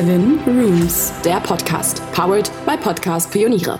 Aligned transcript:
Seven 0.00 0.38
Rooms, 0.46 1.12
der 1.26 1.40
Podcast, 1.40 2.00
powered 2.12 2.50
by 2.64 2.74
Podcast 2.74 3.30
Pioniere. 3.30 3.78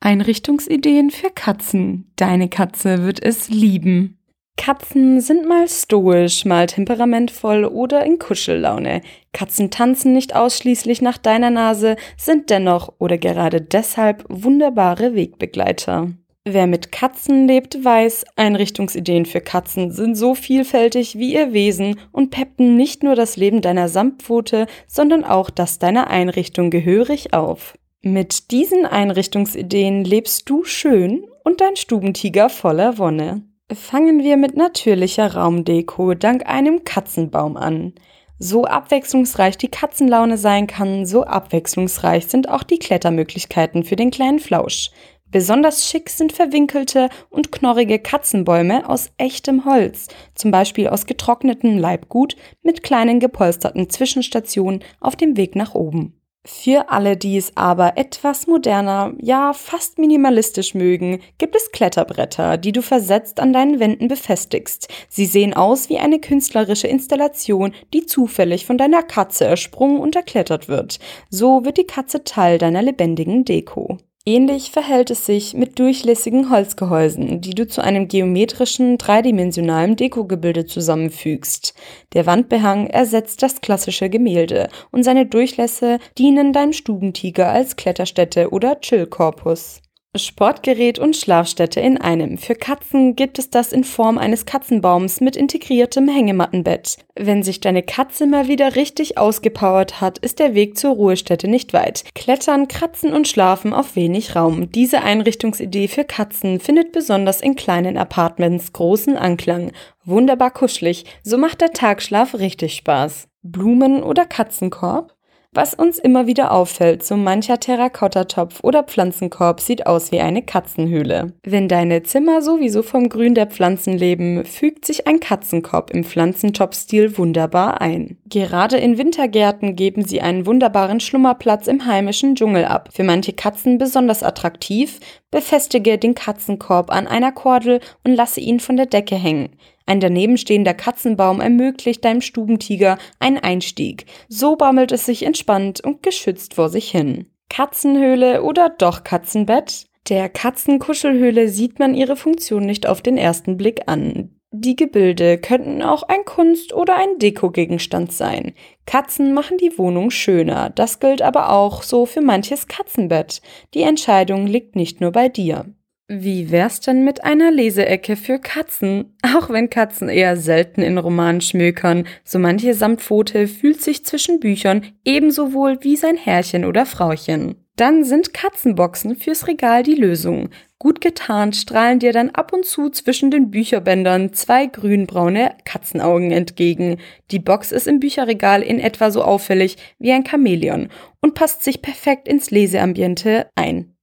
Einrichtungsideen 0.00 1.10
für 1.10 1.30
Katzen. 1.30 2.12
Deine 2.16 2.50
Katze 2.50 3.02
wird 3.02 3.24
es 3.24 3.48
lieben. 3.48 4.18
Katzen 4.58 5.22
sind 5.22 5.48
mal 5.48 5.66
stoisch, 5.68 6.44
mal 6.44 6.66
temperamentvoll 6.66 7.64
oder 7.64 8.04
in 8.04 8.18
Kuschellaune. 8.18 9.00
Katzen 9.32 9.70
tanzen 9.70 10.12
nicht 10.12 10.36
ausschließlich 10.36 11.00
nach 11.00 11.16
deiner 11.16 11.48
Nase, 11.48 11.96
sind 12.18 12.50
dennoch 12.50 12.92
oder 12.98 13.16
gerade 13.16 13.62
deshalb 13.62 14.26
wunderbare 14.28 15.14
Wegbegleiter. 15.14 16.10
Wer 16.52 16.66
mit 16.66 16.90
Katzen 16.90 17.46
lebt, 17.46 17.84
weiß, 17.84 18.24
Einrichtungsideen 18.34 19.24
für 19.24 19.40
Katzen 19.40 19.92
sind 19.92 20.16
so 20.16 20.34
vielfältig 20.34 21.16
wie 21.16 21.32
ihr 21.32 21.52
Wesen 21.52 21.94
und 22.10 22.30
peppen 22.30 22.76
nicht 22.76 23.04
nur 23.04 23.14
das 23.14 23.36
Leben 23.36 23.60
deiner 23.60 23.88
Samtpfote, 23.88 24.66
sondern 24.88 25.22
auch 25.22 25.48
das 25.48 25.78
deiner 25.78 26.08
Einrichtung 26.08 26.70
gehörig 26.70 27.34
auf. 27.34 27.78
Mit 28.02 28.50
diesen 28.50 28.84
Einrichtungsideen 28.84 30.02
lebst 30.02 30.50
du 30.50 30.64
schön 30.64 31.24
und 31.44 31.60
dein 31.60 31.76
Stubentiger 31.76 32.48
voller 32.48 32.98
Wonne. 32.98 33.44
Fangen 33.72 34.24
wir 34.24 34.36
mit 34.36 34.56
natürlicher 34.56 35.34
Raumdeko 35.34 36.14
dank 36.14 36.48
einem 36.48 36.82
Katzenbaum 36.82 37.56
an. 37.56 37.92
So 38.40 38.64
abwechslungsreich 38.64 39.56
die 39.56 39.68
Katzenlaune 39.68 40.36
sein 40.36 40.66
kann, 40.66 41.06
so 41.06 41.24
abwechslungsreich 41.24 42.26
sind 42.26 42.48
auch 42.48 42.64
die 42.64 42.78
Klettermöglichkeiten 42.78 43.84
für 43.84 43.96
den 43.96 44.10
kleinen 44.10 44.40
Flausch. 44.40 44.90
Besonders 45.30 45.86
schick 45.86 46.10
sind 46.10 46.32
verwinkelte 46.32 47.08
und 47.30 47.52
knorrige 47.52 47.98
Katzenbäume 47.98 48.88
aus 48.88 49.12
echtem 49.16 49.64
Holz, 49.64 50.08
zum 50.34 50.50
Beispiel 50.50 50.88
aus 50.88 51.06
getrocknetem 51.06 51.78
Leibgut 51.78 52.36
mit 52.62 52.82
kleinen 52.82 53.20
gepolsterten 53.20 53.88
Zwischenstationen 53.88 54.82
auf 55.00 55.16
dem 55.16 55.36
Weg 55.36 55.54
nach 55.54 55.74
oben. 55.74 56.20
Für 56.46 56.88
alle, 56.88 57.18
die 57.18 57.36
es 57.36 57.54
aber 57.54 57.98
etwas 57.98 58.46
moderner, 58.46 59.12
ja 59.20 59.52
fast 59.52 59.98
minimalistisch 59.98 60.74
mögen, 60.74 61.20
gibt 61.36 61.54
es 61.54 61.70
Kletterbretter, 61.70 62.56
die 62.56 62.72
du 62.72 62.80
versetzt 62.80 63.40
an 63.40 63.52
deinen 63.52 63.78
Wänden 63.78 64.08
befestigst. 64.08 64.88
Sie 65.10 65.26
sehen 65.26 65.52
aus 65.52 65.90
wie 65.90 65.98
eine 65.98 66.18
künstlerische 66.18 66.86
Installation, 66.86 67.74
die 67.92 68.06
zufällig 68.06 68.64
von 68.64 68.78
deiner 68.78 69.02
Katze 69.02 69.44
ersprungen 69.44 70.00
und 70.00 70.16
erklettert 70.16 70.66
wird. 70.66 70.98
So 71.28 71.66
wird 71.66 71.76
die 71.76 71.86
Katze 71.86 72.24
Teil 72.24 72.56
deiner 72.56 72.80
lebendigen 72.80 73.44
Deko. 73.44 73.98
Ähnlich 74.26 74.70
verhält 74.70 75.10
es 75.10 75.24
sich 75.24 75.54
mit 75.54 75.78
durchlässigen 75.78 76.50
Holzgehäusen, 76.50 77.40
die 77.40 77.54
du 77.54 77.66
zu 77.66 77.82
einem 77.82 78.06
geometrischen, 78.06 78.98
dreidimensionalen 78.98 79.96
Dekogebilde 79.96 80.66
zusammenfügst. 80.66 81.74
Der 82.12 82.26
Wandbehang 82.26 82.88
ersetzt 82.88 83.42
das 83.42 83.62
klassische 83.62 84.10
Gemälde 84.10 84.68
und 84.90 85.04
seine 85.04 85.24
Durchlässe 85.24 85.98
dienen 86.18 86.52
deinem 86.52 86.74
Stubentiger 86.74 87.50
als 87.50 87.76
Kletterstätte 87.76 88.50
oder 88.50 88.78
Chillkorpus. 88.80 89.80
Sportgerät 90.16 90.98
und 90.98 91.16
Schlafstätte 91.16 91.78
in 91.78 91.96
einem. 91.96 92.36
Für 92.36 92.56
Katzen 92.56 93.14
gibt 93.14 93.38
es 93.38 93.48
das 93.48 93.72
in 93.72 93.84
Form 93.84 94.18
eines 94.18 94.44
Katzenbaums 94.44 95.20
mit 95.20 95.36
integriertem 95.36 96.08
Hängemattenbett. 96.08 96.96
Wenn 97.14 97.44
sich 97.44 97.60
deine 97.60 97.84
Katze 97.84 98.26
mal 98.26 98.48
wieder 98.48 98.74
richtig 98.74 99.18
ausgepowert 99.18 100.00
hat, 100.00 100.18
ist 100.18 100.40
der 100.40 100.56
Weg 100.56 100.76
zur 100.76 100.96
Ruhestätte 100.96 101.46
nicht 101.46 101.72
weit. 101.72 102.04
Klettern, 102.16 102.66
kratzen 102.66 103.12
und 103.12 103.28
schlafen 103.28 103.72
auf 103.72 103.94
wenig 103.94 104.34
Raum. 104.34 104.72
Diese 104.72 105.02
Einrichtungsidee 105.02 105.86
für 105.86 106.04
Katzen 106.04 106.58
findet 106.58 106.90
besonders 106.90 107.40
in 107.40 107.54
kleinen 107.54 107.96
Apartments 107.96 108.72
großen 108.72 109.16
Anklang. 109.16 109.70
Wunderbar 110.04 110.50
kuschelig, 110.50 111.04
so 111.22 111.38
macht 111.38 111.60
der 111.60 111.72
Tagschlaf 111.72 112.34
richtig 112.34 112.74
Spaß. 112.74 113.28
Blumen 113.42 114.02
oder 114.02 114.26
Katzenkorb? 114.26 115.14
Was 115.52 115.74
uns 115.74 115.98
immer 115.98 116.28
wieder 116.28 116.52
auffällt, 116.52 117.02
so 117.02 117.16
mancher 117.16 117.58
Terrakottatopf 117.58 118.62
oder 118.62 118.84
Pflanzenkorb 118.84 119.60
sieht 119.60 119.84
aus 119.84 120.12
wie 120.12 120.20
eine 120.20 120.42
Katzenhöhle. 120.42 121.32
Wenn 121.42 121.66
deine 121.66 122.04
Zimmer 122.04 122.40
sowieso 122.40 122.84
vom 122.84 123.08
Grün 123.08 123.34
der 123.34 123.48
Pflanzen 123.48 123.98
leben, 123.98 124.44
fügt 124.44 124.84
sich 124.84 125.08
ein 125.08 125.18
Katzenkorb 125.18 125.90
im 125.90 126.04
Pflanzentopfstil 126.04 127.18
wunderbar 127.18 127.80
ein. 127.80 128.16
Gerade 128.26 128.76
in 128.76 128.96
Wintergärten 128.96 129.74
geben 129.74 130.04
sie 130.04 130.20
einen 130.20 130.46
wunderbaren 130.46 131.00
Schlummerplatz 131.00 131.66
im 131.66 131.84
heimischen 131.84 132.36
Dschungel 132.36 132.64
ab. 132.64 132.90
Für 132.92 133.02
manche 133.02 133.32
Katzen 133.32 133.76
besonders 133.76 134.22
attraktiv, 134.22 135.00
befestige 135.32 135.98
den 135.98 136.14
Katzenkorb 136.14 136.92
an 136.92 137.08
einer 137.08 137.32
Kordel 137.32 137.80
und 138.04 138.14
lasse 138.14 138.38
ihn 138.38 138.60
von 138.60 138.76
der 138.76 138.86
Decke 138.86 139.16
hängen. 139.16 139.48
Ein 139.86 140.00
daneben 140.00 140.36
stehender 140.36 140.74
Katzenbaum 140.74 141.40
ermöglicht 141.40 142.04
deinem 142.04 142.20
Stubentiger 142.20 142.98
einen 143.18 143.38
Einstieg. 143.38 144.06
So 144.28 144.56
baumelt 144.56 144.92
es 144.92 145.06
sich 145.06 145.24
entspannt 145.24 145.80
und 145.80 146.02
geschützt 146.02 146.54
vor 146.54 146.68
sich 146.68 146.90
hin. 146.90 147.26
Katzenhöhle 147.48 148.42
oder 148.42 148.68
doch 148.68 149.04
Katzenbett? 149.04 149.86
Der 150.08 150.28
Katzenkuschelhöhle 150.28 151.48
sieht 151.48 151.78
man 151.78 151.94
ihre 151.94 152.16
Funktion 152.16 152.64
nicht 152.64 152.86
auf 152.86 153.02
den 153.02 153.16
ersten 153.16 153.56
Blick 153.56 153.82
an. 153.86 154.30
Die 154.52 154.74
Gebilde 154.74 155.38
könnten 155.38 155.80
auch 155.80 156.02
ein 156.02 156.24
Kunst- 156.24 156.72
oder 156.72 156.96
ein 156.96 157.18
Dekogegenstand 157.18 158.12
sein. 158.12 158.54
Katzen 158.84 159.32
machen 159.32 159.58
die 159.58 159.78
Wohnung 159.78 160.10
schöner. 160.10 160.70
Das 160.70 160.98
gilt 160.98 161.22
aber 161.22 161.50
auch 161.52 161.84
so 161.84 162.04
für 162.04 162.20
manches 162.20 162.66
Katzenbett. 162.66 163.42
Die 163.74 163.82
Entscheidung 163.82 164.48
liegt 164.48 164.74
nicht 164.74 165.00
nur 165.00 165.12
bei 165.12 165.28
dir. 165.28 165.66
Wie 166.12 166.50
wär's 166.50 166.80
denn 166.80 167.04
mit 167.04 167.22
einer 167.22 167.52
Leseecke 167.52 168.16
für 168.16 168.40
Katzen? 168.40 169.16
Auch 169.22 169.48
wenn 169.48 169.70
Katzen 169.70 170.08
eher 170.08 170.36
selten 170.36 170.82
in 170.82 170.98
Romanen 170.98 171.40
schmökern, 171.40 172.04
so 172.24 172.40
manche 172.40 172.74
Samtpfote 172.74 173.46
fühlt 173.46 173.80
sich 173.80 174.04
zwischen 174.04 174.40
Büchern 174.40 174.82
ebenso 175.04 175.52
wohl 175.52 175.78
wie 175.82 175.94
sein 175.94 176.16
Herrchen 176.16 176.64
oder 176.64 176.84
Frauchen. 176.84 177.54
Dann 177.76 178.02
sind 178.02 178.34
Katzenboxen 178.34 179.14
fürs 179.14 179.46
Regal 179.46 179.84
die 179.84 179.94
Lösung. 179.94 180.48
Gut 180.80 181.00
getarnt 181.00 181.54
strahlen 181.54 182.00
dir 182.00 182.12
dann 182.12 182.30
ab 182.30 182.52
und 182.52 182.64
zu 182.64 182.90
zwischen 182.90 183.30
den 183.30 183.52
Bücherbändern 183.52 184.32
zwei 184.32 184.66
grünbraune 184.66 185.52
Katzenaugen 185.64 186.32
entgegen. 186.32 186.96
Die 187.30 187.38
Box 187.38 187.70
ist 187.70 187.86
im 187.86 188.00
Bücherregal 188.00 188.62
in 188.62 188.80
etwa 188.80 189.12
so 189.12 189.22
auffällig 189.22 189.76
wie 190.00 190.10
ein 190.10 190.26
Chamäleon 190.26 190.88
und 191.20 191.34
passt 191.34 191.62
sich 191.62 191.82
perfekt 191.82 192.26
ins 192.26 192.50
Leseambiente 192.50 193.46
ein. 193.54 193.94